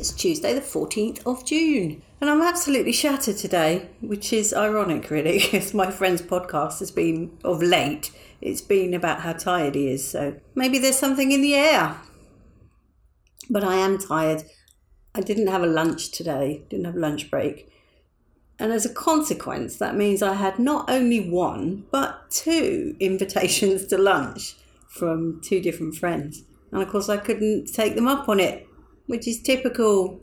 [0.00, 5.38] It's Tuesday, the 14th of June, and I'm absolutely shattered today, which is ironic, really,
[5.52, 8.10] because my friend's podcast has been of late.
[8.40, 11.98] It's been about how tired he is, so maybe there's something in the air.
[13.50, 14.44] But I am tired.
[15.14, 17.70] I didn't have a lunch today, didn't have a lunch break.
[18.58, 23.98] And as a consequence, that means I had not only one, but two invitations to
[23.98, 24.56] lunch
[24.88, 26.44] from two different friends.
[26.72, 28.66] And of course, I couldn't take them up on it
[29.10, 30.20] which is typical.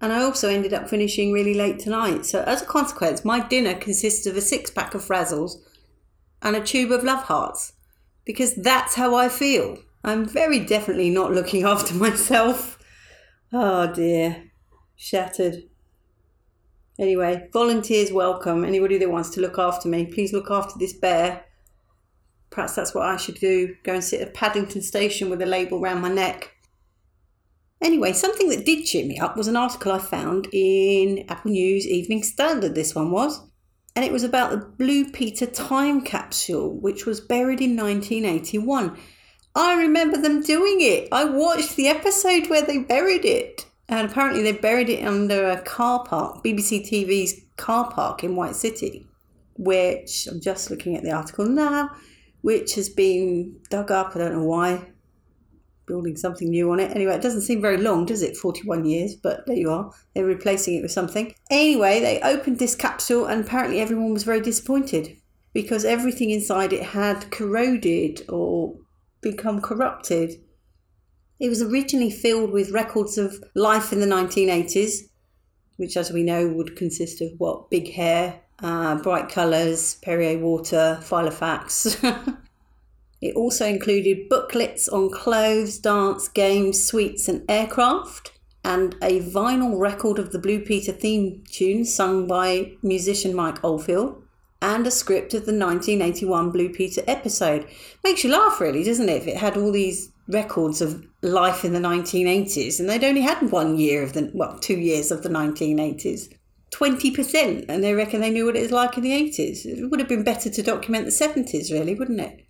[0.00, 2.24] And I also ended up finishing really late tonight.
[2.24, 5.56] So, as a consequence, my dinner consists of a six pack of Frazzles
[6.40, 7.72] and a tube of Love Hearts
[8.24, 9.78] because that's how I feel.
[10.04, 12.78] I'm very definitely not looking after myself.
[13.52, 14.44] Oh dear,
[14.94, 15.64] shattered.
[16.96, 18.64] Anyway, volunteers welcome.
[18.64, 21.44] Anybody that wants to look after me, please look after this bear.
[22.50, 25.80] Perhaps that's what I should do go and sit at Paddington Station with a label
[25.80, 26.54] round my neck.
[27.80, 31.86] Anyway, something that did cheer me up was an article I found in Apple News
[31.86, 33.40] Evening Standard, this one was.
[33.94, 38.96] And it was about the Blue Peter time capsule, which was buried in 1981.
[39.54, 41.08] I remember them doing it.
[41.12, 43.66] I watched the episode where they buried it.
[43.88, 48.54] And apparently they buried it under a car park, BBC TV's car park in White
[48.54, 49.06] City,
[49.56, 51.90] which I'm just looking at the article now,
[52.42, 54.14] which has been dug up.
[54.14, 54.86] I don't know why
[55.88, 56.94] building something new on it.
[56.94, 58.36] Anyway, it doesn't seem very long, does it?
[58.36, 59.90] 41 years, but there you are.
[60.14, 61.34] They're replacing it with something.
[61.50, 65.16] Anyway, they opened this capsule and apparently everyone was very disappointed
[65.52, 68.76] because everything inside it had corroded or
[69.20, 70.34] become corrupted.
[71.40, 75.08] It was originally filled with records of life in the 1980s,
[75.76, 77.70] which, as we know, would consist of what?
[77.70, 81.96] Big hair, uh, bright colours, Perrier water, Filofax.
[83.20, 88.32] It also included booklets on clothes, dance, games, sweets, and aircraft,
[88.64, 94.22] and a vinyl record of the Blue Peter theme tune sung by musician Mike Oldfield,
[94.60, 97.66] and a script of the 1981 Blue Peter episode.
[98.04, 99.22] Makes you laugh, really, doesn't it?
[99.22, 103.50] If it had all these records of life in the 1980s, and they'd only had
[103.50, 106.32] one year of the, well, two years of the 1980s.
[106.70, 109.64] 20%, and they reckon they knew what it was like in the 80s.
[109.64, 112.44] It would have been better to document the 70s, really, wouldn't it?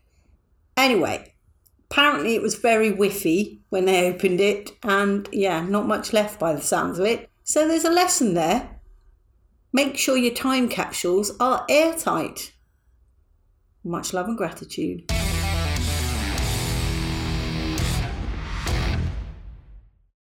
[0.79, 1.35] Anyway,
[1.91, 6.55] apparently it was very whiffy when they opened it, and yeah, not much left by
[6.55, 7.29] the sounds of it.
[7.43, 8.79] So there's a lesson there.
[9.73, 12.53] Make sure your time capsules are airtight.
[13.83, 15.11] Much love and gratitude.